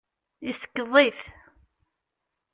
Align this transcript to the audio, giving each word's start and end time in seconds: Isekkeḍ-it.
Isekkeḍ-it. 0.49 1.19